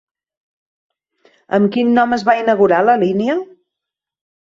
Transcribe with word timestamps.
Amb 1.59 1.71
quin 1.77 1.93
nom 1.99 2.19
es 2.19 2.27
va 2.33 2.37
inaugurar 2.43 2.83
la 2.91 3.01
línia? 3.07 3.41